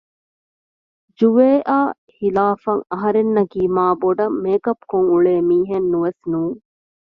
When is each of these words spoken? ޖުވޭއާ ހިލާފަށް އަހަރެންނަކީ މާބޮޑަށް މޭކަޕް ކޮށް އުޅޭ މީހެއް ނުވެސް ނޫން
ޖުވޭއާ 1.17 1.77
ހިލާފަށް 2.17 2.81
އަހަރެންނަކީ 2.91 3.61
މާބޮޑަށް 3.75 4.35
މޭކަޕް 4.43 4.83
ކޮށް 4.89 5.09
އުޅޭ 5.11 5.33
މީހެއް 5.49 5.89
ނުވެސް 5.91 6.21
ނޫން 6.31 6.57